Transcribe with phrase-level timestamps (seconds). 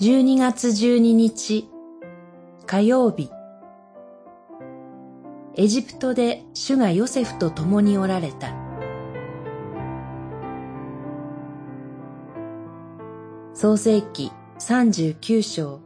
[0.00, 1.68] 12月12日
[2.64, 3.30] 火曜日。
[5.56, 8.54] エジプトで主がヨセフと共におられた。
[13.52, 15.82] 創世記39章。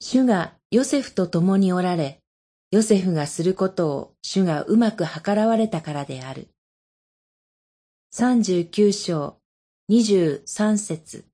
[0.00, 2.20] 主がヨセフと共におられ、
[2.72, 6.48] ヨセフがすることを主がうまく計らわれたからである。
[8.12, 9.39] 39章。
[9.90, 11.24] 23節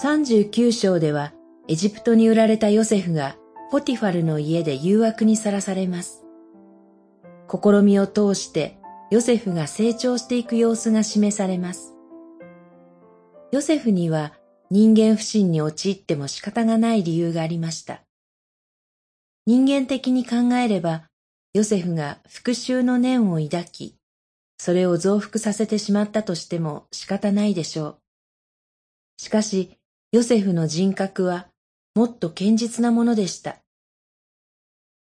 [0.00, 1.32] 39章では
[1.66, 3.34] エジプトに売られたヨセフが
[3.72, 6.24] ポティファルの家で誘惑にさらされます。
[7.50, 8.78] 試みを通して
[9.10, 11.96] ヨセフが成長していく様子が示されます。
[13.50, 14.34] ヨセフには
[14.70, 18.02] 人間不信に陥っても仕方がない理由がありました。
[19.46, 21.09] 人間的に考えれば、
[21.52, 23.96] ヨセフが復讐の念を抱き、
[24.56, 27.98] それを増幅させてしまったとしても仕方ないでしょう。
[29.16, 29.76] しかし、
[30.12, 31.48] ヨセフの人格は
[31.96, 33.56] もっと堅実なものでした。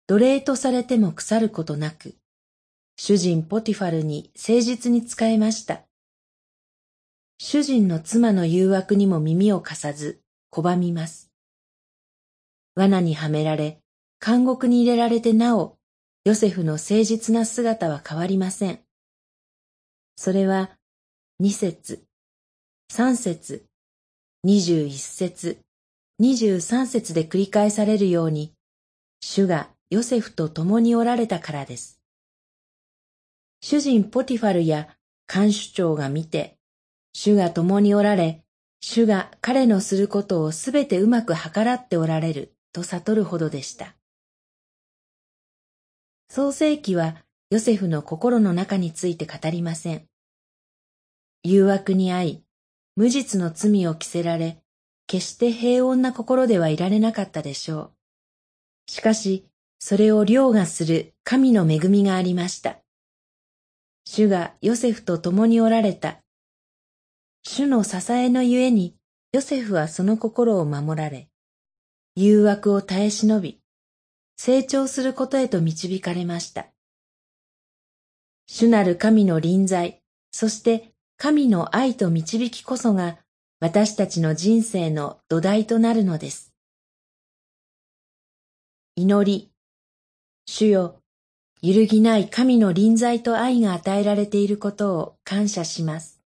[0.07, 2.15] 奴隷とされても腐ることなく、
[2.97, 5.83] 主人ポティファルに誠実に仕えました。
[7.39, 11.31] 主人の妻の誘惑にも耳を貸さず、拒みます。
[12.75, 13.81] 罠にはめられ、
[14.25, 15.80] 監獄に入れられてなお、
[16.25, 18.81] ヨセフの誠実な姿は変わりません。
[20.17, 20.71] それは、
[21.39, 22.05] 二節、
[22.93, 23.65] 三節、
[24.45, 25.61] 二十一節、
[26.19, 28.53] 二十三節で繰り返されるように、
[29.23, 32.03] 主がヨセフと共におられたからです。
[33.63, 34.95] 主人ポティファルや
[35.27, 36.59] 看守長が見て、
[37.15, 38.45] 主が共におられ、
[38.83, 43.95] 主が彼のすることをすべてうまく計らっておられると悟るほどでした。
[46.33, 47.17] 創世記は
[47.51, 50.07] ヨセフの心の中について語りません。
[51.43, 52.45] 誘惑に遭い、
[52.95, 54.63] 無実の罪を着せられ、
[55.09, 57.93] 決して平穏な心ではいられなかったでしょう。
[58.87, 59.49] しかし、
[59.81, 62.79] それを凌駕する神の恵みがありました。
[64.05, 66.21] 主がヨセフと共におられた。
[67.43, 68.95] 主の支えのゆえに、
[69.33, 71.29] ヨセフはその心を守られ、
[72.15, 73.61] 誘惑を耐え忍び、
[74.43, 76.69] 成長することへと導かれました。
[78.47, 80.01] 主なる神の臨在、
[80.33, 83.19] そして神の愛と導きこそが
[83.61, 86.55] 私たちの人生の土台となるのです。
[88.97, 89.51] 祈り、
[90.47, 91.03] 主よ、
[91.61, 96.20] 揺るぎない神の臨在と愛が与えられていることを感謝します。